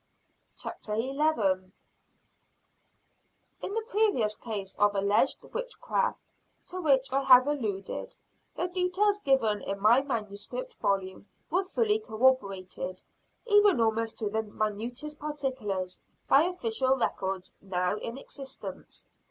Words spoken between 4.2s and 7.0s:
cases of alleged witchcraft to